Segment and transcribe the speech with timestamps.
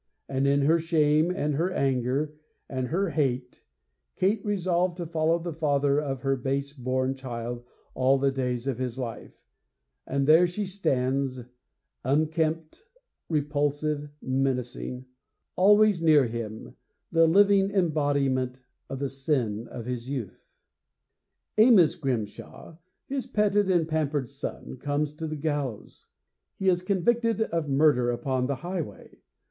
[0.27, 2.33] And, in her shame and her anger
[2.67, 3.63] and her hate,
[4.15, 8.79] Kate resolved to follow the father of her base born child all the days of
[8.79, 9.35] his life;
[10.07, 11.41] and there she stands
[12.03, 12.83] unkempt,
[13.29, 15.05] repulsive, menacing
[15.55, 16.75] always near him,
[17.11, 20.55] the living embodiment of the sin of his youth.
[21.59, 26.07] Amos Grimshaw, his petted and pampered son, comes to the gallows.
[26.57, 29.19] He is convicted of murder upon the highway.